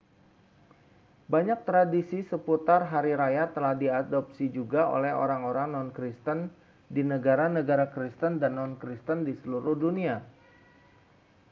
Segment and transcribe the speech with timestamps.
[1.33, 6.39] banyak tradisi seputar hari raya telah diadopsi juga oleh orang-orang non-kristen
[6.95, 10.17] di negara-negara kristen dan non-kristen di seluruh dunia